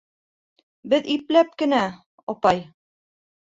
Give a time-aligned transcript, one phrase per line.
[0.93, 1.83] -Беҙ ипләп кенә,
[2.35, 2.65] апай...